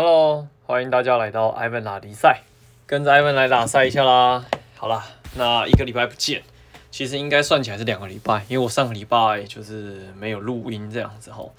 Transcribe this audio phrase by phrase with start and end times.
[0.00, 2.42] Hello，欢迎大家来到 Ivan 拉力赛，
[2.86, 4.44] 跟着 Ivan 来打赛一下啦。
[4.76, 6.44] 好啦，那一个礼拜不见，
[6.92, 11.52] 其实应该算起来是两个礼拜，因为我上个礼拜就是没有录音这样子吼。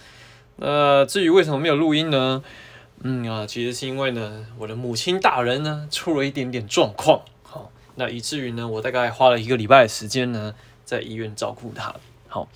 [0.56, 2.42] 那至于为什么没有录音呢？
[3.04, 11.94] 嗯啊，其实是因为呢，我的母亲大人呢出了一点点状况，好，那以至于呢，我大概花了一个礼拜的时间呢，在医院照顾她。
[12.30, 12.48] 好，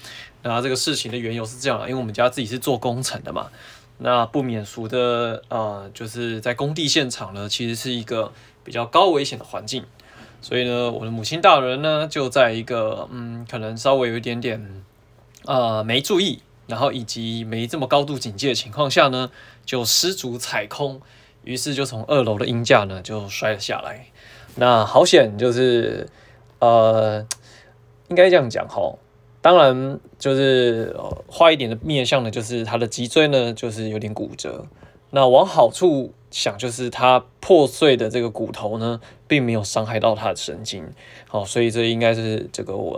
[0.43, 3.50] 那这个事情的缘由是这样，因为我们家自己是做工程的嘛。
[4.05, 9.86] 那不免俗的，呃，就是在工地现场呢，其实是一个比较高危险的环境，
[10.41, 14.83] 所以呢，我的母亲大人呢，就在一个嗯，可能稍微有一点点，
[15.45, 19.31] 呃，没注意，然后以及没这么高度警戒的情况下呢，
[19.65, 21.00] 就失足踩空，
[21.45, 24.07] 于是就从二楼的鹰架呢就摔了下来。
[24.56, 26.09] 那好险，就是
[26.59, 27.25] 呃，
[28.09, 28.95] 应该这样讲哈。
[29.43, 30.96] 当然，就是
[31.29, 34.66] 坏一点的面向呢，就是他的脊椎呢，就是有点骨折。
[35.09, 40.90] 那往好处想，就是他破碎的这个骨头呢，并没有伤害到他的神经。
[41.28, 42.98] 好，所以这应该是这个我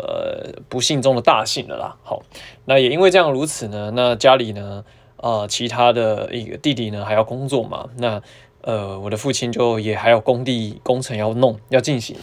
[0.69, 1.97] 不幸中的大幸了啦。
[2.03, 2.21] 好，
[2.65, 4.85] 那也因为这样如此呢，那家里呢，
[5.17, 8.21] 呃，其他的一个弟弟呢还要工作嘛，那
[8.61, 12.15] 呃，我的父亲就也还有工地工程要弄要进行，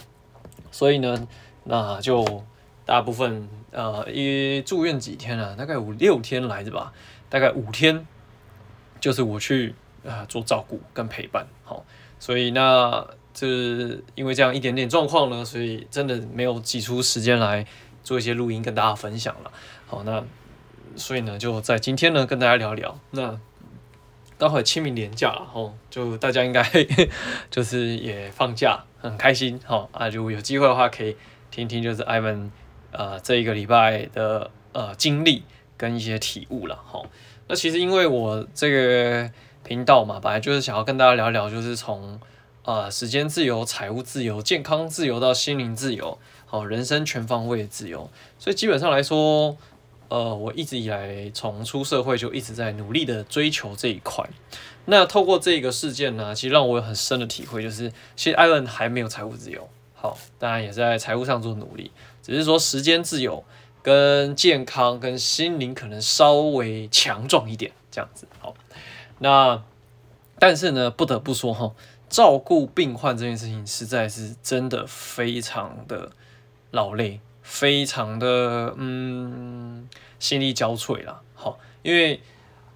[0.71, 1.27] 所以呢，
[1.65, 2.25] 那就。
[2.85, 5.55] 大部分呃，也住院几天啊？
[5.57, 6.93] 大概五六天来着吧。
[7.27, 8.05] 大概五天，
[8.99, 9.73] 就是我去
[10.07, 11.47] 啊、做照顾跟陪伴。
[11.63, 11.83] 好，
[12.19, 13.47] 所以那这
[14.13, 17.65] 因为这样一点点状况呢，所以真的没有挤出时间来
[18.03, 19.51] 做一些录音跟大家分享了。
[19.87, 20.23] 好，那
[20.95, 22.99] 所以呢，就在今天呢，跟大家聊聊。
[23.09, 23.39] 那
[24.37, 26.63] 刚好清明连假了，吼，就大家应该
[27.49, 29.59] 就是也放假，很开心。
[29.65, 31.17] 好啊，如果有机会的话，可以
[31.49, 32.51] 听听，就是 Ivan。
[32.93, 35.43] 呃，这一个礼拜的呃经历
[35.75, 37.01] 跟一些体悟了哈。
[37.47, 39.29] 那其实因为我这个
[39.63, 42.19] 频道嘛，本来就是想要跟大家聊聊，就是从
[42.63, 48.09] 呃时间自由、财务自由、健康自由到心灵自由，好，人生全方位的自由。
[48.39, 49.57] 所以基本上来说，
[50.07, 54.27] 呃，我一直以来从出社会就一直在努力的追求这一块。
[54.85, 59.67] 那透过这个事件呢，其实让我有很深的体会，就是其实艾伦还没有财务自由，
[60.03, 61.89] 好，当然也是在财务上做努力。
[62.21, 63.41] 只是说时间自由
[63.81, 68.53] 跟健康跟心灵可能稍微强壮一点这样子，好，
[69.19, 69.63] 那
[70.37, 71.71] 但是呢，不得不说哈，
[72.09, 76.11] 照顾病患这件事情实在是真的非常的
[76.71, 79.87] 劳累，非常的嗯
[80.19, 81.21] 心力交瘁啦。
[81.33, 82.19] 好，因为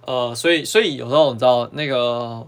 [0.05, 2.47] 呃，所以所以有时候你知道那个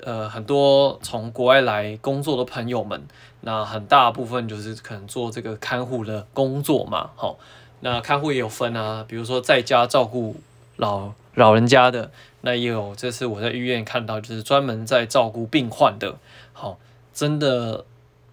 [0.00, 3.06] 呃很多从国外来工作的朋友们。
[3.46, 7.38] 那很大部分就是可能做这个看护的工作嘛，好，
[7.78, 10.34] 那看护也有分啊，比如说在家照顾
[10.74, 16.16] 老老人家的，那也有，这次我在医院看到就是专门在照顾病患的，
[16.52, 16.80] 好，
[17.14, 17.84] 真的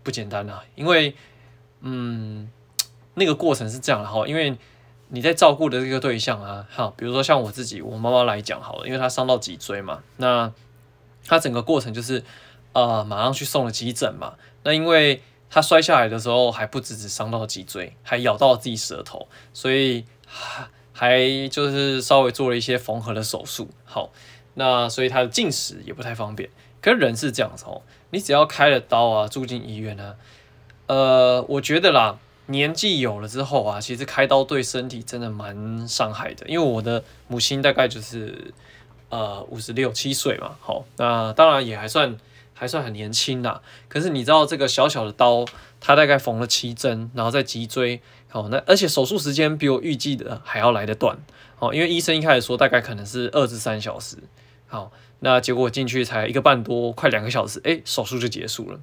[0.02, 1.16] 不简单啊，因为
[1.82, 2.50] 嗯，
[3.14, 4.58] 那个过程是这样的哈，因为
[5.10, 10.52] 你在照顾的这个对象啊，好，比如说像我自己，我妈妈来讲好了，因为她伤到脊椎嘛，那
[11.24, 12.24] 她整个过程就是
[12.72, 14.34] 呃，马上去送了急诊嘛。
[14.64, 20.06] 那因为他摔下来的时候还不只只伤到脊椎，还咬到了自己舌头，所以
[20.94, 23.70] 还就是稍微做了一些缝合的手术。
[23.86, 24.10] 好，
[24.56, 26.50] 那所以他的进食也不太方便。
[26.82, 30.16] 可是人是这样子哦，你只要开了刀啊，住进医院呢，
[30.88, 36.48] 呃，我觉得啦，年纪有了之后啊，其实开刀对身体真的蛮伤害的。
[36.48, 38.54] 因为我的母亲大概就是
[39.10, 42.18] 呃五十六七岁嘛，好，那当然也还算。
[42.54, 45.46] 还算很年轻呐，可是你知道这个小小的刀，
[45.80, 51.18] 它大概缝了七针，然后在脊椎，好，那而且手术时间比我预计的还要来得短，
[51.58, 54.18] 好，因为医生一开始说大概可能是二至三小时，
[54.68, 58.80] 好，那结果进去才一个半多，快两个小时，诶，手术就结束了。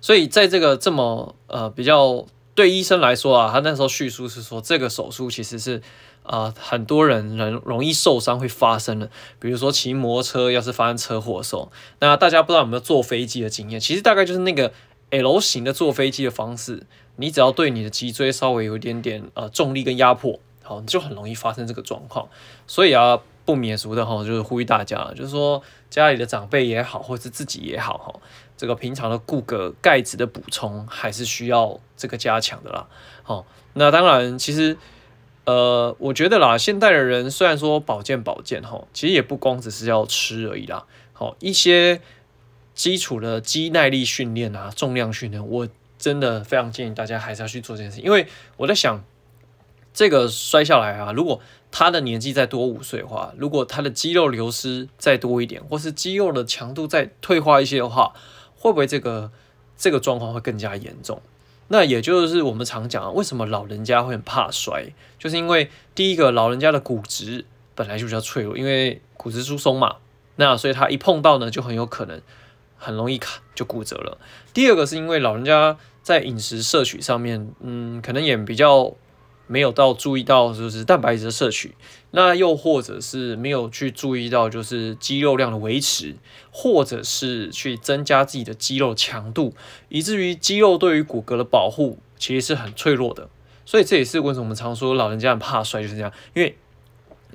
[0.00, 5.82] 所以在这个这么呃比较对医生来说啊，他那时候叙述是说这个手术其实是。
[6.28, 13.80] 啊、很多人人容易受伤会发生的，比如说骑摩托车要是发生车祸的时候，那大家不知道有没有坐飞机的经验？
[13.80, 14.70] 其实大概就是那个
[15.08, 16.86] L 型的坐飞机的方式，
[17.16, 22.28] 你只要对你的脊椎稍微有一点点呃重力跟压迫，好，你就很容易发生这个状况。
[22.66, 28.20] 所以啊，不免俗的哈，就是呼吁大家，就是说家里的长辈也好，或是自己也好哈，
[28.54, 32.86] 这个平常的骨骼钙质的补充还是需要这个加强的啦。
[33.22, 34.76] 好，那当然其实。
[35.48, 40.84] 呃，我觉得啦，现代的人虽然说保健保健哈，其实也不光只是要吃而已啦。
[41.14, 42.02] 好，一些
[42.74, 45.66] 基础的肌耐力训练啊，重量训练，我
[45.96, 48.02] 真的非常建议大家还是要去做这件事。
[48.02, 48.26] 因为
[48.58, 49.02] 我在想，
[49.94, 51.40] 这个摔下来啊，如果
[51.70, 58.12] 他的年纪再多五岁的话，如果他的肌肉流失再多一点，或是肌肉的强度再退化一些的话，
[58.54, 59.32] 会不会这个
[59.78, 61.22] 这个状况会更加严重？
[61.68, 67.44] 那也就是我们常讲啊，为什么老人家会很怕摔，就是因为第一个，老人家的骨质
[67.74, 69.96] 本来就比较脆弱，因为骨质疏松嘛，
[70.36, 72.20] 那所以他一碰到呢，就很有可能
[72.76, 74.18] 很容易卡就骨折了。
[74.52, 78.94] 第二个是因为老人家在饮食摄取上面，嗯，可能也比较。
[79.48, 81.74] 没有到注意到就是蛋白质的摄取，
[82.12, 86.14] 那又或者是没有去注意到就是肌肉量的维持，
[86.52, 89.54] 或者是去增加自己的肌肉强度，
[89.88, 93.28] 以至于肌肉对于骨骼的保护其实是很脆弱的。
[93.64, 96.56] 所以这也是为什么我们常说老人家很怕摔就是这样，因为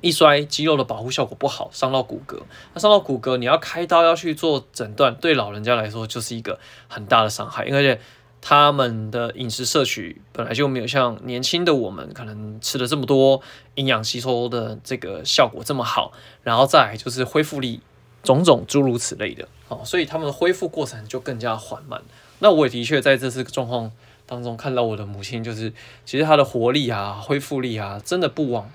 [0.00, 2.40] 一摔肌肉的保护效果不好，伤到骨骼。
[2.72, 8.00] 那伤到骨骼，你要开刀要去做诊断，对老人家来说就是一个很大的伤害，因为。
[8.46, 13.40] 他们的饮食摄取本来就没有像年轻的我们可能吃了这么多
[13.76, 16.12] 营养吸收的这个效果这么好，
[16.42, 17.80] 然后再就是恢复力
[18.22, 22.02] 种种诸如此类的哦，所以他们的恢复过程就更加缓慢。
[22.40, 23.90] 那我也的确在这次状况
[24.26, 25.72] 当中看到我的母亲，就是
[26.04, 28.70] 其实她的活力啊、恢复力啊，真的不往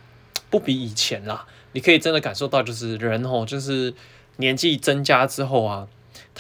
[0.50, 1.46] 不比以前啦。
[1.74, 3.94] 你可以真的感受到，就是人哦，就是
[4.38, 5.88] 年纪增加之后啊。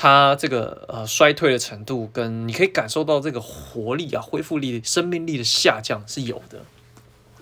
[0.02, 6.62] 它这个呃衰退的程度，跟你可以感受到这个活力啊、恢复力、生命力的下降是有的。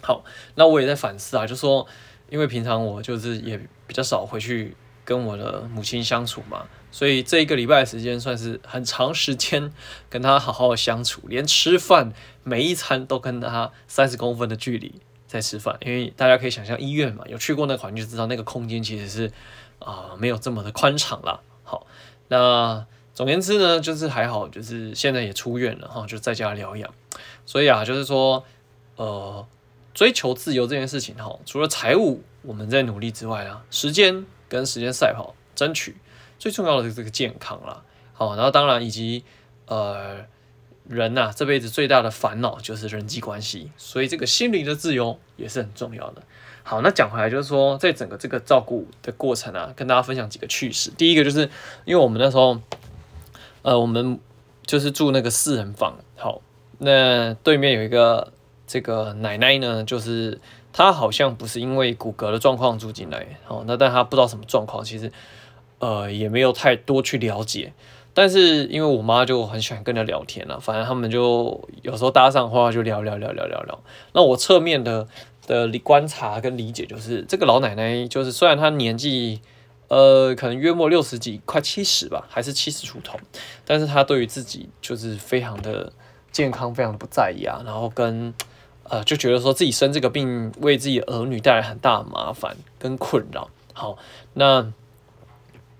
[0.01, 0.23] 好，
[0.55, 1.85] 那我也在反思啊，就说
[2.31, 4.75] 因为平常我就是也比较少回去
[5.05, 9.71] 跟我的母亲相处嘛，所以这一个礼拜的时间算是很长时间
[10.09, 12.11] 跟她好好相处，连吃饭
[12.41, 14.95] 每一餐都跟她三十公分的距离
[15.27, 19.31] 在吃饭，因为大家可以想象医院嘛，有去过那个环境就知道那个空间其实是
[19.77, 21.39] 啊、没有这么的宽敞啦。
[21.61, 21.85] 好。
[22.27, 26.93] 那总言之呢，就是还好，就是现在也出院了哈，就在家疗养。
[27.45, 28.43] 所以啊，就是说，
[28.95, 29.47] 呃，
[29.93, 35.97] 追求自由这件事情哈，除了财务我们在努力之外啊，时间跟时间赛跑争取
[36.37, 37.83] 最重要的是这个健康啦。
[38.13, 39.23] 好，然后当然以及
[39.65, 40.25] 呃
[40.87, 46.23] 人呐、这辈子最大的烦恼就是人际关系，所以这个心灵的自由也是很重要的。
[46.69, 50.91] 好，那讲回来就是说，在整个这个照顾的过程啊，跟大家分享几个趣事。
[50.97, 51.49] 第一个就是，
[51.85, 52.59] 因为我们那时候，
[53.61, 54.19] 呃，我们
[54.65, 55.95] 就是住那个四人房。
[56.17, 56.41] 好，
[56.79, 58.33] 那对面有一个
[58.67, 60.41] 这个奶奶呢，就是
[60.73, 65.09] 她好像不是因为骨骼的状况住进来，好，那但她不知道什么状况，其实
[65.79, 67.71] 呃也没有太多去了解。
[68.13, 73.79] 但是因为我妈就很喜欢跟她聊天了，反正他们就有时候搭上话就聊聊聊聊聊聊。
[74.11, 75.07] 那我侧面的。
[75.47, 79.41] 的理观察跟理解就是，这个老奶奶就是虽然她年纪，
[79.87, 83.17] 呃，可能约莫六十几，快七十吧，还是七十出头，
[83.65, 85.91] 但是她对于自己就是非常的
[86.31, 88.31] 健康，非常的不在意啊，然后跟
[88.83, 93.49] 呃就觉得说自己生这个病为自己儿女带来很大的麻烦跟困扰。
[93.73, 93.97] 好，
[94.33, 94.71] 那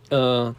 [0.10, 0.56] 呃，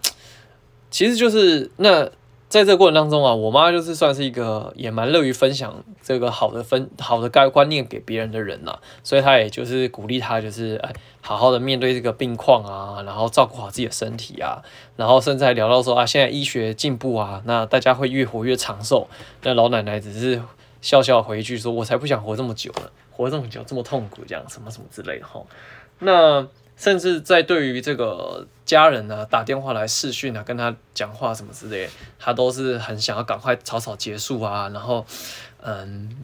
[0.90, 2.12] 其实就是那。
[2.49, 10.91] 在这个过程当中啊，我妈就是算是一个也蛮乐于分享这个好的分好的概观念给别人的人呐、所以她也就是鼓励她就是哎
[11.21, 14.62] 好好的面对这个病况啊，然后照顾好自己的身体啊，
[14.97, 19.09] 然后甚至还聊到说啊，现在医学进步啊，那大家会越活越长寿，
[19.43, 20.43] 那老奶奶只是
[20.81, 25.43] 笑笑回一句说，我才不想活这么久呢，活这么久这么痛苦这样什么什么之类的哈，
[25.99, 26.47] 那。
[26.78, 35.04] 甚至在对于这个家人呢，打电话来视讯啊，跟他讲话什么之类，他都是很想要赶快草草结束啊，然后
[35.61, 36.16] 嗯，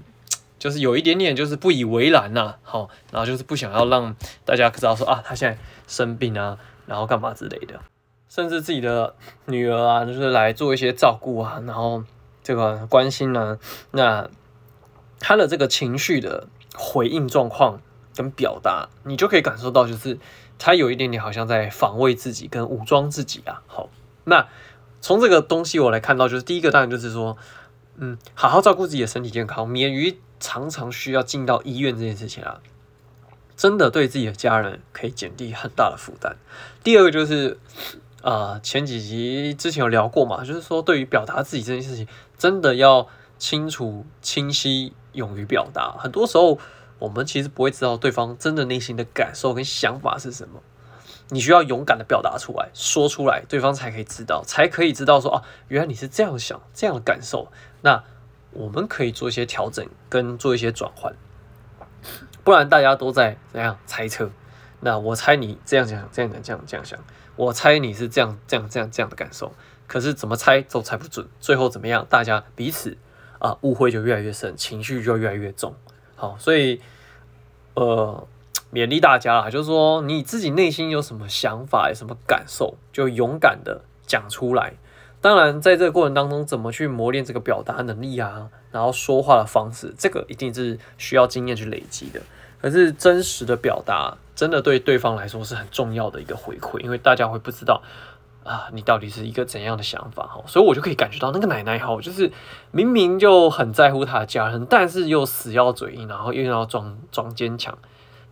[0.56, 5.58] 就是有一点点就是不以为然呐，好，然后就是不想要让大家知道说啊，他现在
[5.88, 6.56] 生病啊，
[6.87, 7.80] 然后干嘛之类的，
[8.28, 12.04] 甚至自己的女儿啊，就是来做一些照顾啊，然后
[12.44, 13.58] 这个关心呢，
[13.90, 14.30] 那
[15.18, 16.46] 他的这个情绪的
[16.76, 17.80] 回应状况
[18.14, 20.16] 跟表达，你就可以感受到就是。
[20.58, 23.62] 他有一点点好像在防卫自己跟武装自己啊。
[23.66, 23.90] 好，
[24.25, 24.49] 那
[25.00, 27.37] 从这个东西我来看到，就是第一个当然就是说，
[27.96, 32.61] 嗯，好好照顾自己的身体健康，免于常常需要进到医院这件事情啊，
[33.56, 36.37] 真的对自己的家人可以减低很大的负担。
[36.82, 37.58] 第二个就是，
[38.23, 42.08] 呃，前几集之前有聊过嘛，就是说对于表达自己这件事情，
[42.38, 43.08] 真的要
[43.38, 45.96] 清楚、清晰、勇于表达。
[45.99, 46.58] 很多时候。
[46.98, 50.62] 我们其实不会知道对方真的内心的感受跟想法是什么，
[51.28, 57.50] 你需要勇敢的表达出来，说出来，对方才可以知道，才可以知道说啊，原来你是这样想，这样的感受。
[57.82, 58.04] 那
[58.52, 61.14] 我们可以做一些调整，跟做一些转换，
[62.44, 64.30] 不然大家都在怎样猜测。
[64.80, 66.98] 那我猜你这样想，这样想，这样这样想，
[67.36, 69.52] 我猜你是这样这样这样这样的感受，
[69.86, 72.06] 可是怎么猜都猜不准，最后怎么样？
[72.08, 72.96] 大家彼此
[73.38, 75.74] 啊误会就越来越深，情绪就越来越重。
[76.28, 76.81] 好，所以。
[77.76, 78.25] 呃，
[78.73, 84.75] 勉励大家啦，就是说你自己内心有什么想法、有什么感受，就勇敢的讲出来。
[85.21, 92.21] 当然，在这个过程当中，怎么去磨练这个表达能力啊，然后说话的方式，这个一定是需要经验去累积的。
[92.62, 97.83] 可是真实的表达，真的对对方来说是很重要的一个回馈，因为大家会不知道
[98.44, 100.40] 啊，你到底是一个怎样的想法哈。
[100.46, 102.30] 所以我就可以感觉到那个奶奶哈，就是
[102.70, 107.76] 明明就很在乎她的家人，但是又死要嘴硬，然后又要装装坚强。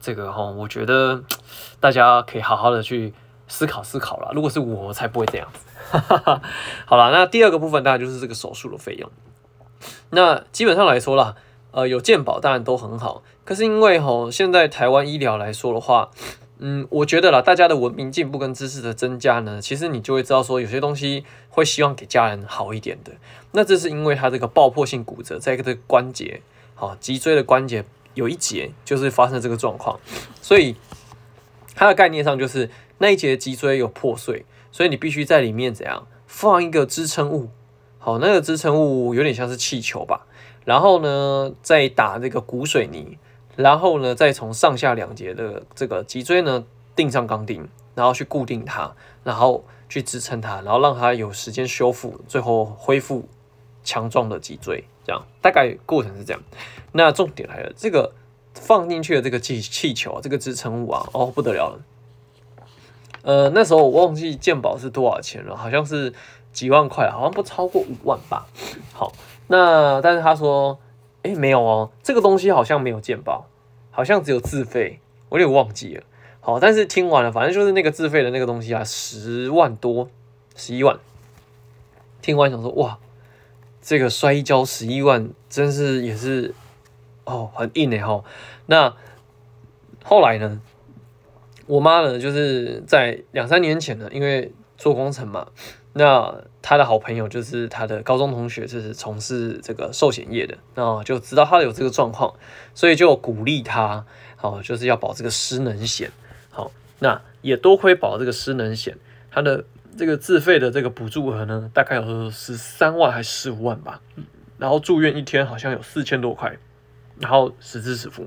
[0.01, 1.23] 这个哈，我觉得
[1.81, 3.13] 大家可以好好的去
[3.49, 4.31] 思考思考啦。
[4.35, 5.67] 如果是我，才不会这样子。
[6.87, 9.11] 好了，那第二个部分当然就是这个手术的费用。
[10.11, 11.35] 那基本上来说啦，
[11.71, 13.23] 呃，有健保当然都很好。
[13.45, 16.11] 可是因为吼，现在台湾医疗来说的话，
[16.65, 23.11] 嗯，我觉得啦，大家的文明进步跟知识的增加呢，其实你就会知道说，有些东西会希望给家人好一点的。
[23.51, 26.41] 那这是因为他这个爆破性骨折，在这个关节，
[26.77, 29.99] 好，脊椎的关节有一节就是发生这个状况，
[30.41, 30.77] 所以
[31.75, 34.47] 它的概念上就是那一节脊椎有破碎。
[34.71, 37.51] 所以你必须在里面怎样放一个支撑物，
[37.99, 40.27] 好，那个支撑物有点像是气球吧，
[40.65, 43.19] 然后呢再打这个骨水泥，
[43.57, 46.65] 然后呢再从上下两节的这个脊椎呢
[46.97, 48.95] 钉上钢钉，然后去固定它，
[49.25, 53.29] 然后去支撑它，然后让它有时间修复，最后恢复
[53.85, 56.43] 强壮的脊椎，这样大概过程是这样。
[56.93, 58.13] 那重点来了，这个
[58.55, 61.81] 放进去的这个气气球，这个支撑物啊，哦不得了了。
[63.23, 66.13] 呃，那时候我忘记健保是多少钱了，好像是
[66.53, 68.47] 几万块，好像不超过五万吧。
[68.93, 69.13] 好，
[69.47, 70.79] 那但是他说，
[71.23, 73.47] 哎、欸，没有哦，这个东西好像没有健保，
[73.91, 76.03] 好像只有自费，我有点忘记了。
[76.41, 80.09] 好，但是听完了，反正就是那个自费的那个东西啊，十万多，
[80.57, 80.99] 十一万。
[82.21, 82.99] 听完想说，哇，
[83.81, 86.55] 这个摔跤十一万，真是也是
[87.25, 88.25] 哦，很硬诶哈。
[88.67, 88.95] 那
[90.05, 90.61] 后来呢？
[91.67, 95.47] 我妈呢，就是在两三年前呢，因为做工程嘛，
[95.95, 102.35] 那他的好朋友就是他的高中同学，就是从事这个寿险业的，那就知道他有这个状况，
[102.75, 104.05] 所以就鼓励他，
[104.37, 106.11] 好，就是要保这个失能险，
[106.51, 106.71] 好，
[107.01, 108.97] 那也多亏保这个失能险，
[109.31, 109.65] 他的
[109.99, 114.01] 这个自费的这个补助额呢，大概有十三万还是十五万吧，
[114.57, 116.57] 然后住院一天好像有四千多块，
[117.19, 118.27] 然后实支实付，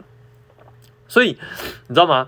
[1.08, 1.40] 所以
[1.88, 2.28] 你知道吗？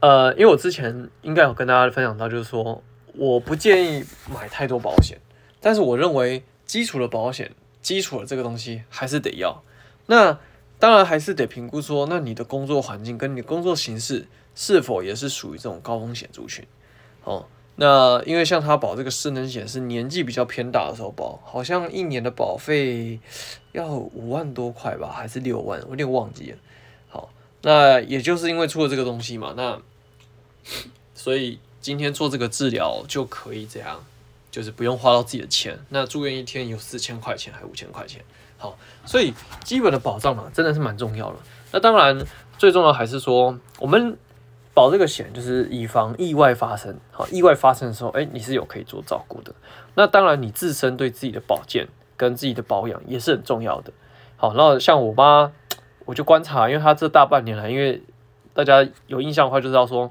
[0.00, 2.82] 呃，因为我之前应该有跟大家分享到，就是说
[3.18, 5.18] 我不建议买太多保险，
[5.60, 9.64] 但是我认为基础的保险，基础的这个东西还是得要。
[10.06, 10.38] 那
[10.78, 16.64] 当然还是得评估说，那你的工作环境跟你的工作形式是否也是属于这种高风险族群。
[17.24, 23.18] 哦，那因为像他保这个失能险是年纪比较偏大的时候保，好像一年的保费
[23.72, 26.58] 要五万多块吧，还是六万，我有点忘记了。
[27.08, 27.30] 好
[27.62, 29.82] 那也就是因为出了这个东西嘛，那
[31.14, 34.04] 所以今天做这个治疗就可以这样，
[34.50, 35.78] 就是不用花到自己的钱。
[35.88, 38.22] 那住院一天有四千块钱还五千块钱，
[38.56, 39.32] 好，所以
[39.64, 41.36] 基本的保障嘛，真的是蛮重要的。
[41.72, 42.24] 那当然
[42.56, 44.16] 最重要还是说，我们
[44.74, 46.96] 保这个险就是以防意外发生。
[47.10, 49.52] 好，意外发生的时候，哎，你是有可以做照顾的。
[49.94, 53.92] 那当然你自身对自己的保健跟自己的保养也是很重要的。
[54.36, 55.52] 好，那像我妈。
[56.04, 58.02] 我就观察，因为她这大半年来，因为
[58.54, 60.10] 大家有印象的话，就知道说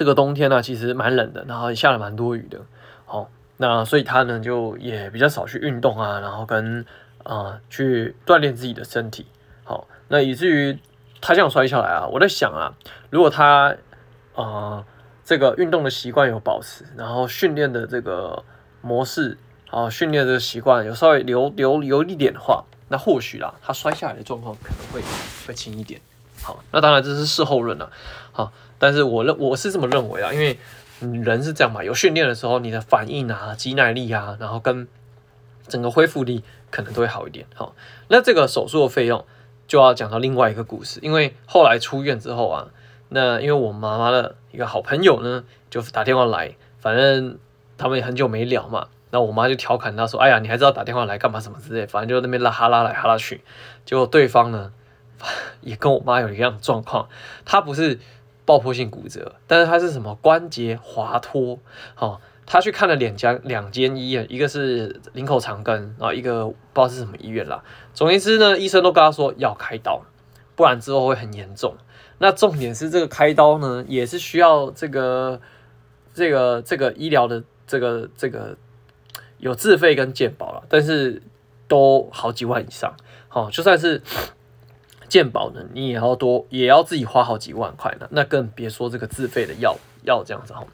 [0.00, 2.58] 这个冬天呢、其实蛮冷的，然后也下了蛮多雨的。
[3.04, 3.28] 好，
[3.58, 6.86] 那所以他呢就也比较少去运动啊，然后跟
[7.22, 9.26] 啊、去锻炼自己的身体。
[9.62, 10.78] 好，那以至于
[11.20, 12.72] 他这样摔下来啊，我在想啊，
[13.10, 13.76] 如果他
[14.34, 14.86] 啊、
[15.22, 18.42] 这个运动的习惯有保持，然后训练的这个
[18.80, 19.36] 模式
[19.68, 22.64] 啊训练的习惯有稍微留留留一点的话。
[22.88, 25.02] 那或许啦，他摔下来的状况可能会
[25.46, 26.00] 会轻一点。
[26.42, 27.92] 好，那当然这是事后论了。
[28.32, 30.58] 好，但是我认我是这么认为啊，因为
[31.22, 34.88] 人是这样嘛，有训练的时候，你的反应啊、肌耐力啊，然后跟
[35.68, 37.46] 整个恢复力可能都会好一点。
[37.54, 37.76] 好，
[38.08, 39.24] 那这个手术的费用
[39.68, 42.68] 就要讲到另外一个故事，因为后来出院之后啊，
[43.10, 47.38] 那因为我妈妈的一个好朋友呢，就打电话来，反正
[47.78, 48.88] 他们也很久没聊嘛。
[49.12, 53.40] 那我妈就调侃他说：“哎呀，你还知道打电话来干嘛什么之类，反正就那边拉哈拉来哈拉去。”
[53.84, 54.72] 结果对方呢，
[55.62, 57.08] 也跟我妈有一样的状况，
[57.44, 57.98] 他不是
[58.50, 61.60] 爆破性骨折，但是他是什么关节滑脱。
[61.94, 67.62] 好，他去看了两家两间医院，一个是林口长庚啊，一个不知道是什么医院啦。
[67.94, 70.02] 总言之呢，医生都跟他说要开刀，
[70.56, 71.76] 不然之后会很严重。
[72.18, 75.40] 那重点是这个开刀呢，也是需要这个
[76.12, 78.56] 这个这个医疗的这个这个。
[79.38, 81.22] 有自费跟健保了，但是
[81.66, 82.94] 都好几万以上。
[83.28, 84.02] 好，就算是
[85.10, 90.64] 健保呢，你也要多，也要自己花好几万块呢，那更别说这个自费的药药这样子哈。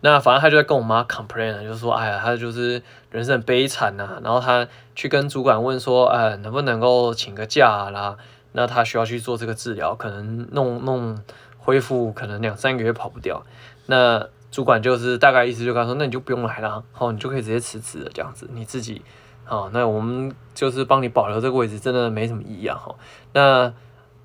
[0.00, 8.16] 那反正他就在跟我妈 complain 就是说，哎呀，他就是人生很悲惨呐、啊，然后他去跟主管问说，哎，能不能够请个假啦？
[8.52, 11.22] 那他需要去做这个治疗，可能弄弄
[11.58, 13.44] 恢复，可能两三个月跑不掉。
[13.86, 19.02] 那主管就是大概意思就跟他说，那你就不用来了，好，你就可以直接辞职了这样子，你自己。
[19.44, 22.76] 好，那我们就是帮你保留这个位置，真的没什么意义啊。
[22.76, 22.94] 哈，
[23.34, 23.74] 那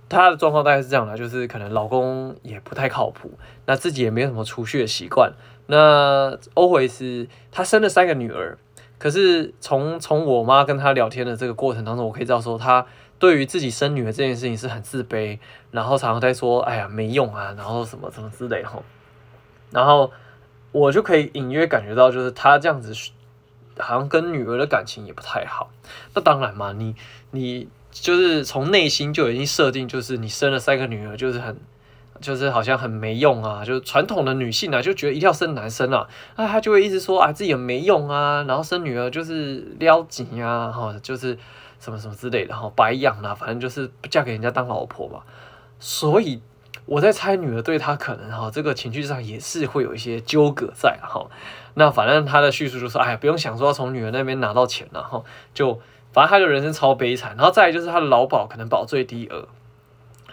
[0.08, 3.32] 他的状况大概是这样的，就是可能老公也不太靠谱，
[3.66, 5.34] 那自己也没有什么储蓄的习惯。
[5.66, 8.58] 那 always 他生了三个女儿，
[8.98, 12.86] 可是从从我妈跟他聊天的这个过程当中，我可以知道说，他
[13.20, 15.40] 对于自己生女儿这件事情是很自卑，
[15.72, 18.70] 然后常常在说，哎呀没用啊，然后什么什么之类的。
[18.70, 18.80] 哈，
[19.72, 20.10] 然后
[20.72, 22.94] 我就可以隐约感觉到，就是他这样子。
[23.80, 25.70] 好像跟女儿的感情也不太好，
[26.14, 26.96] 那当然嘛，你
[27.32, 31.58] 你就是从内心就已经设定，就是你生了三个女儿，就是很，
[32.22, 41.38] 就是好像很没用啊，就是传统的女性啊，就觉得一定要生男生啊，那她就会一直说啊自己很没用啊，然后生女儿就是撩紧啊，哈，就是
[41.80, 45.22] 什么什么之类的哈，白养啊，反正就是嫁给人家当老婆嘛，
[45.80, 46.42] 所以。
[46.86, 51.30] 我在猜，女儿对他可能哈，这个情绪上也是会有一些纠葛在哈。
[51.80, 55.80] 那反正他的叙述就是，哎，不用想说要从女儿那边拿到钱然后，就
[56.12, 57.36] 反正他的人生超悲惨。
[57.38, 59.48] 然后再来就是他的劳保可能保最低额，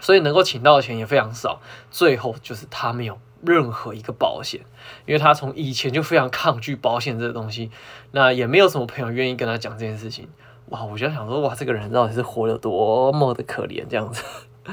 [0.01, 1.61] 所以能够请到的钱也非常少。
[1.91, 4.63] 最后就是他没有任何一个保险，
[5.05, 7.71] 因为他从以前就非常抗拒保险这个东西，
[8.13, 10.27] 那也没有什么朋友愿意跟他讲这件事情。
[10.71, 14.25] 哇，我就想说，哇，这个人到底是活得多么的可怜这样子。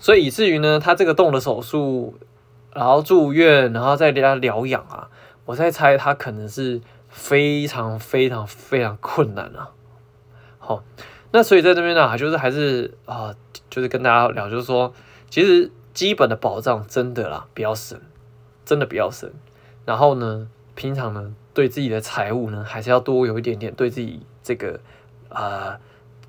[0.00, 2.14] 所以以至于呢，他这个动了手术，
[2.72, 5.08] 然后住院，然后再给他疗养啊，
[5.46, 9.70] 我在猜他可能是非常非常非常困难啊。
[10.58, 10.84] 好，
[11.32, 13.34] 那所以在这边呢，就是还是啊、
[13.70, 14.92] 就是跟大家聊，就是说，
[15.30, 17.98] 其实基本的保障真的啦，比较省，
[18.66, 19.32] 真的比较省。
[19.86, 24.80] 然后呢，平常呢，对自己的财务呢，还是要多有一点点对自己这个
[25.30, 25.40] 啊。
[25.40, 25.80] 呃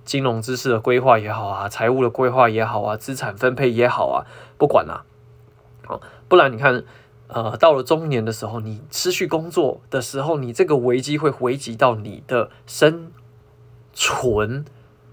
[0.08, 4.23] 金融知识的规划也好啊，财务的规划也好啊，资产分配也好啊，
[4.58, 5.03] 不管啦，
[5.86, 5.99] 好，
[6.30, 6.86] 不然你看，
[7.27, 13.11] 呃，到了中年的时候，你失去工作的时候，你这个危机会危及到你的生
[13.93, 14.63] 存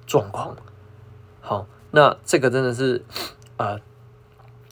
[0.07, 0.57] 状况。
[1.41, 3.05] 好，那这个真的是，
[3.57, 3.81] 呃，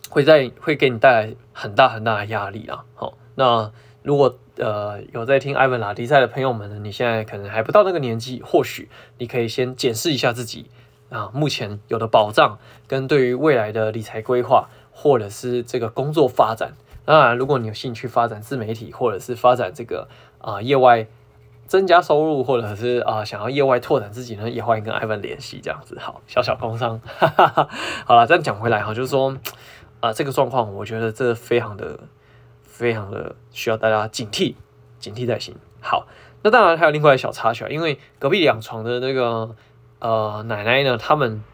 [0.09, 2.85] 会在会给你带来很大很大的压力啊。
[2.95, 10.71] 好，那如果呃，有在听艾文拉迪赛的朋友们呢，你现在可能还不到那个年纪，或许你可以先检视一下自己
[11.09, 16.75] 啊，目前有的保障跟对于未来的理财规划，或者是这个工作发展。
[17.05, 21.07] 当然，如果你有兴趣发展自媒体，或者是发展这个啊业外
[21.67, 25.61] 增加收入，或者是啊想要业外拓展自己呢，也欢迎跟艾文联系。
[25.63, 27.69] 这样子，好，小小工商，哈哈哈。
[28.05, 29.37] 好了，再讲回来哈，就是说
[30.01, 31.99] 啊，这个状况，我觉得这非常的。
[32.65, 34.55] 非常的需要大家警惕，
[34.99, 35.55] 警惕在心。
[35.81, 36.07] 好，
[36.43, 39.55] 那当然还有另外一小插曲，因为隔壁两床的那个
[40.01, 41.45] 呃奶奶呢，他们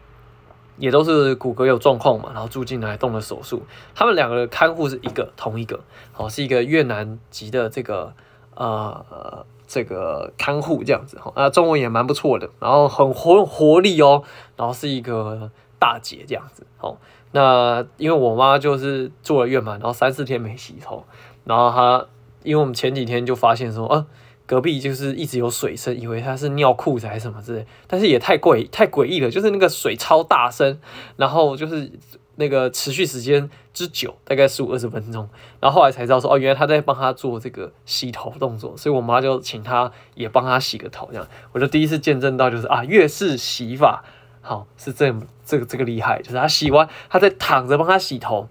[0.79, 3.61] 也都是骨骼有状况嘛，然后住进来动了手术。
[3.93, 5.79] 他们两个的看护是一个同一个，
[6.11, 8.13] 好，是一个越南籍的这个
[8.55, 14.23] 呃这个看护这样子哈，啊中文也蛮不错的，然后很活活力哦，
[14.55, 16.97] 然后是一个大姐这样子，好。
[17.31, 21.03] 那因为我妈就是住了院嘛，然后三四天没洗头，
[21.43, 22.07] 然后她
[22.41, 24.07] 因为我们前几天就发现说，啊，
[24.49, 30.79] 隔壁就是一直有水声，以为他是尿裤子还是什么之类，但是也太诡太诡异了，就是那个水超大声，
[31.17, 31.91] 然后就是
[32.37, 44.03] 那个持续时间之久，大概十五二十分钟，然后后来才知道说，哦，原来他在帮他做这个洗头动作，所以我妈就请他也帮他洗个头，这样，我就第一次见证到就是啊，越式洗发。
[44.41, 45.13] 好，是这
[45.45, 48.49] 这个这个厉害，就是他洗完，他在躺着帮他洗头，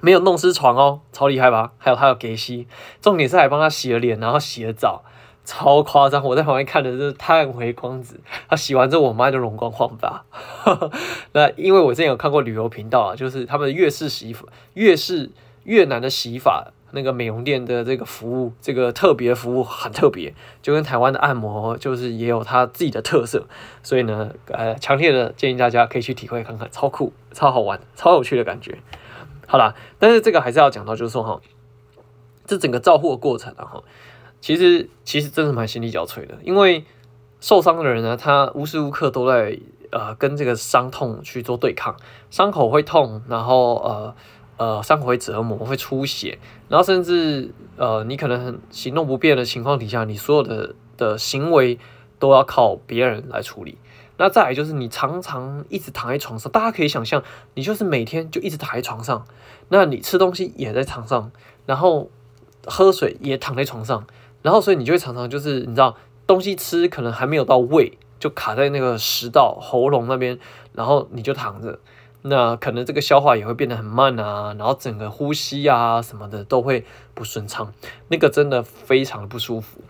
[0.00, 1.72] 没有弄湿床哦，超厉害吧？
[1.76, 2.66] 还有他有给洗，
[3.02, 5.04] 重点是还帮他洗了脸，然后洗了澡，
[5.46, 6.22] 超夸张！
[6.22, 8.20] 我在旁边看的是叹为观止。
[8.50, 10.26] 他洗完之后，我妈就容光焕发。
[11.32, 15.30] 那因为我之前有看过旅游频道啊，就是他们的越式洗发，越式
[15.64, 16.72] 越南的洗法。
[16.92, 20.32] 那个美容店的这个服务，这个特别服务很特别，
[20.62, 23.44] 就跟台湾的按摩就是也有它自己的特色，
[23.82, 28.78] 所以呢，呃，强烈的建议大家可以去体会看看，超酷、超好玩、超有趣的感觉。
[29.46, 31.40] 好啦，但是这个还是要讲到，就是说哈，
[32.46, 33.82] 这整个照护的过程啊哈，
[34.46, 36.84] 其实其实真的蛮心力交瘁的，因为
[37.40, 39.58] 受伤的人呢，他无时无刻都在
[39.90, 41.96] 呃跟这个伤痛去做对抗，
[42.30, 44.14] 伤口会痛，然后呃。
[44.58, 46.38] 呃，伤口会折磨，会出血，
[46.70, 51.78] 然后甚至呃，你可能很行动不便的情况底下，你所有的的行为
[52.18, 53.76] 都要靠别人来处理。
[54.16, 59.26] 那再来就是你常常一直躺在床上，大家可以想象，你就是每天就一直躺在床上，
[59.68, 61.30] 那你吃东西也在床上，
[61.66, 62.10] 然后
[62.64, 64.06] 喝水也躺在床上，
[64.46, 70.38] 然后所以你就会常常就是你知道东西吃可能还没有到胃，就卡在那个食道喉咙那边，
[70.72, 71.80] 然后你就躺着，
[72.22, 77.72] 那可能这个消化也会变得很慢啊，然后整个呼吸啊什么的都会不顺畅，
[78.06, 79.80] 那个真的非常的不舒服。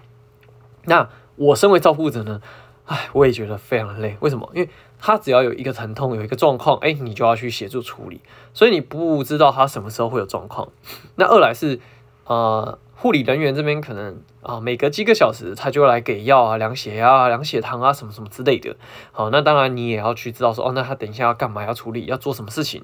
[0.86, 2.40] 那我身为照顾者呢？
[2.86, 4.16] 唉，我也觉得非常的累。
[4.20, 4.48] 为什么？
[4.54, 8.20] 因为他只要有一个疼痛，有一个状况，哎，你就要去协助处理。
[8.54, 10.68] 所以你不知道他什么时候会有状况。
[11.16, 11.80] 那二来是，
[12.26, 18.74] 呃，护理人员这边可能啊、每隔几个小时他就来给药啊、量血压啊、量血糖啊什么什么之类的。
[19.12, 21.64] 好，那当然你也要去知道说，哦，那他等一下要干嘛？
[21.64, 22.06] 要处理？
[22.06, 22.82] 要做什么事情？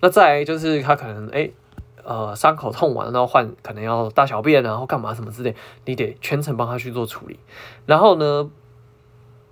[0.00, 1.50] 那再来就是他可能哎，
[2.02, 5.54] 呃，伤口痛完，然后换可能要大小便，然后干嘛什么之类，
[5.86, 7.38] 你得全程帮他去做处理。
[7.86, 8.50] 然后呢，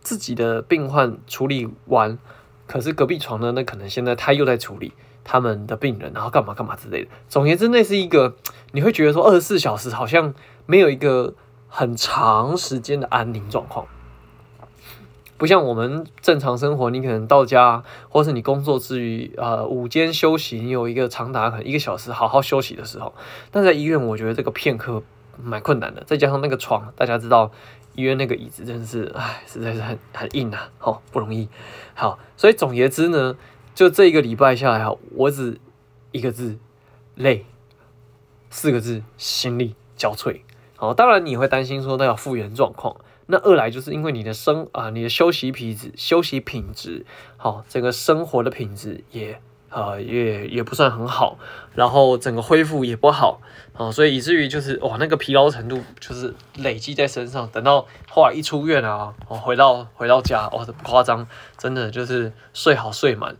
[0.00, 2.18] 自己的病患处理完，
[2.66, 4.92] 可是隔壁床呢，那可能现在他又在处理
[5.24, 7.10] 他们的病人，然后干嘛干嘛之类的。
[7.28, 8.36] 总而言之，那是一个
[8.72, 10.34] 你会觉得说，二十四小时好像
[10.66, 11.34] 没有一个
[11.68, 13.86] 很长时间的安宁状况，
[15.36, 23.14] 不像我们正常生活，你可能到家，或是你工作之余，呃，午间休息，你有一个长达可能一个小时好好休息的时候。
[23.50, 25.02] 但在医院，我觉得这个片刻
[25.42, 27.50] 蛮困难的，再加上那个床，大家知道。
[27.94, 31.46] 医院那个椅子真的是，唉，实在是很很硬啊，好、不容易。
[31.92, 33.36] 好，所以总言之呢，
[33.74, 35.60] 就这一个礼拜下来，哈，我只
[36.10, 36.58] 一个字，
[37.14, 37.46] 累，
[38.50, 40.40] 四个字，心力交瘁。
[40.76, 47.06] 好，当然你会担心说那要复原状况，那二来就是因为你的生啊，你的休息品质，休息品质，
[47.36, 49.40] 好，整个生活的品质也。
[49.74, 51.38] 呃，也也不算很好，
[51.74, 53.40] 然后整个恢复也不好
[53.72, 63.34] 啊，所以以至于就是哇，那个疲劳程度就是累积在身上，等到后来一出院啊，我回到回到家，哇，这不夸张，真的就是睡好睡满，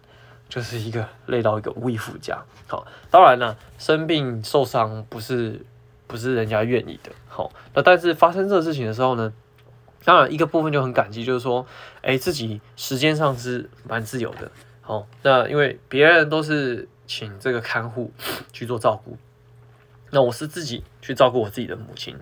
[0.53, 2.45] 就是一个累到一个无以复加。
[2.67, 5.65] 好，当然了，生病受伤不是
[6.07, 9.33] 不是人家愿意的，好，那但是发生这个事情的时候呢，
[10.05, 11.65] 当然一个部分就很感激，就是说，
[12.03, 14.51] 哎，自己时间上是蛮自由的。
[14.83, 18.13] 好，那因为别人都是请这个看护
[18.53, 19.17] 去做照顾，
[20.11, 22.15] 那我是自己去照顾我自己的母亲。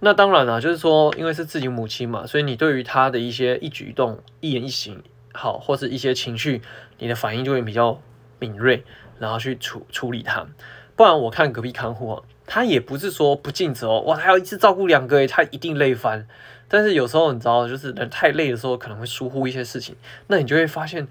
[0.00, 6.60] 那当然了，就是说，因为是自己母亲嘛，所以你对于她的一些一举一动、一言一行，好，或是一些情绪，
[7.00, 8.00] 你的反应就会比较
[8.38, 8.84] 敏锐，
[9.18, 10.46] 然后去处处理它。
[10.94, 16.28] 不然我看隔壁看护啊，他也不是说不尽责哦，哇，他要一次照顾两个，他一定累翻。
[16.68, 19.96] 但是有时候你知道，就是人太累的时候，可能会疏忽一些事情，
[20.28, 21.08] 那你就会发现。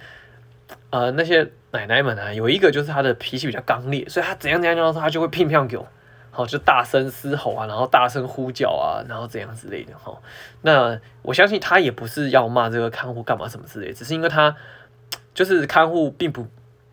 [0.91, 5.87] 呃，那些奶奶们啊，有一个就是她的脾气比较刚烈，所以她怎样怎样的时候，她就会乒乒给我，
[6.29, 10.15] 好，就大声嘶吼啊，然后大声呼叫啊，然后怎样之类的哈。
[10.61, 14.55] 那我相信他也不是要骂这个看护干嘛什么之类，只是因为他
[15.39, 16.45] 就是看护，并不，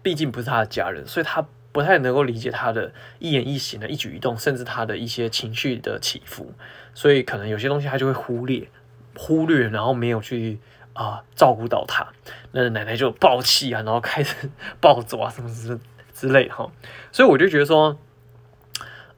[0.05, 6.53] 毕竟不是他的家人，所以他不太能够理解他的一言一行的一举一动，甚至他的一些情绪的起伏，
[6.95, 8.69] 所以可能有些东西他就会忽略，
[9.17, 10.61] 忽略，然后没有去。
[10.93, 12.09] 啊，照顾到他，
[12.53, 14.49] 那奶奶就爆气啊，然后开始
[14.81, 15.79] 暴走啊，什么之
[16.15, 16.73] 之类哈，
[17.13, 17.99] 所以我就觉得说，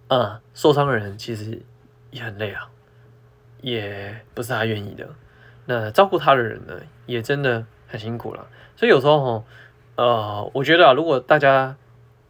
[0.09, 1.63] 呃，受伤的人其实
[2.11, 2.69] 也很累啊，
[3.61, 5.09] 也不是他愿意的。
[5.67, 6.75] 那照顾他的人呢，
[7.07, 8.47] 也真的很辛苦了。
[8.77, 9.45] 所以有时候哈，
[9.97, 11.75] 呃，我觉得啊，如果大家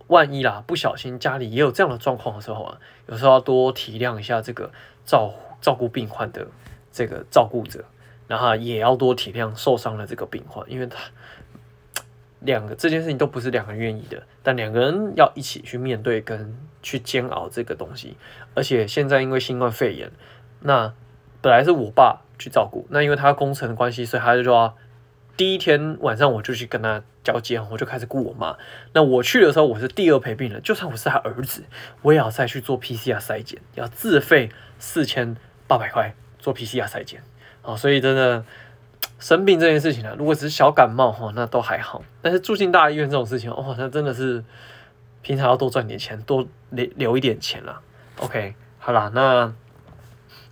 [0.07, 4.71] 万一啦，不小心家里也有这样的状况的时候啊，有时候要多体谅一下这个
[5.05, 6.47] 照照顾病患的
[6.91, 7.85] 这个照顾者。
[8.27, 10.99] 然后也要多体谅受伤的这个病患，因为他
[12.41, 18.19] 两个这件事情都不是两个人愿意的，但两个人要一起去面对跟去煎熬这个东西。
[18.55, 20.11] 而且现在因为新冠肺炎，
[20.61, 20.93] 那
[21.41, 24.75] 本来是我爸去照顾，那因为他工程的关系，所以他就说
[25.39, 28.59] 第一天晚上我就去跟他交接，我就开始雇我妈。
[28.93, 31.63] 那我去的时候，我是第二陪病人，就算我是他儿子，
[32.03, 35.37] 我也要再去做 PCR 筛检，要自费四千
[35.69, 37.23] 八百块做 PCR 筛检。
[37.63, 38.45] 哦，所以真的
[39.21, 42.03] 生病这件事情呢，如果只是小感冒哈，那都还好。
[42.21, 44.45] 但是住进大医院这种事情，哦，那真的是
[45.23, 47.81] 平常要多赚点钱，多留留一点钱啦。
[48.17, 49.55] OK，好啦，那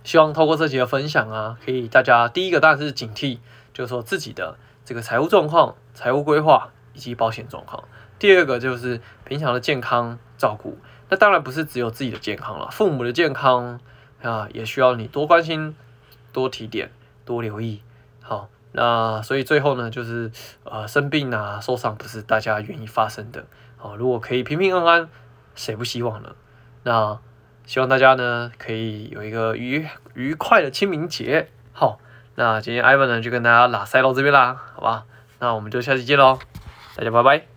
[0.05, 3.39] 希望透过这集的分享啊，可以大家第一个当然是警惕，
[3.73, 7.83] 就是说自己的这个财务状况、财务规划以及保险状况。
[8.17, 10.77] 第二个就是平常的健康照顾，
[11.09, 13.81] 那当然不是只有自己的健康了，父母的健康
[14.21, 15.75] 啊，也需要你多关心、
[16.31, 16.91] 多提点。
[17.25, 17.81] 多留意，
[18.21, 20.31] 好，那所以最后呢，就是
[20.63, 23.45] 呃生病啊、受伤不是大家愿意发生的，
[23.75, 25.09] 好，如果可以平平安安，
[25.55, 26.29] 谁不希望呢？
[26.83, 27.19] 那
[27.65, 31.99] 希望大家呢可以有一个愉愉快的清明节，好，
[32.39, 35.05] 那今天 Ivan 呢就跟大家拉塞到这边啦，好吧？
[35.39, 36.37] 那我们就下期见喽，
[36.95, 37.56] 大家拜拜。